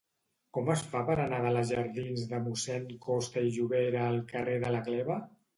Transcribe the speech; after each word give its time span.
Com 0.57 0.71
es 0.75 0.79
fa 0.93 1.01
per 1.09 1.17
anar 1.25 1.41
de 1.43 1.51
la 1.57 1.61
jardins 1.73 2.25
de 2.33 2.39
Mossèn 2.47 2.89
Costa 3.07 3.47
i 3.51 3.55
Llobera 3.59 4.03
al 4.07 4.21
carrer 4.35 4.57
de 4.65 4.77
la 4.79 4.85
Gleva? 4.91 5.21